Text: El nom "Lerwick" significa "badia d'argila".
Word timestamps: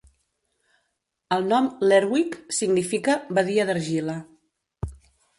El 1.35 1.43
nom 1.49 1.67
"Lerwick" 1.91 2.37
significa 2.59 3.17
"badia 3.39 3.67
d'argila". 3.71 4.15